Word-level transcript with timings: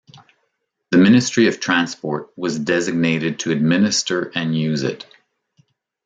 The 0.89 0.97
Ministry 0.97 1.45
of 1.45 1.59
Transport 1.59 2.31
was 2.35 2.57
designated 2.57 3.37
to 3.41 3.51
administer 3.51 4.31
and 4.33 4.57
use 4.57 4.81
it. 4.81 5.05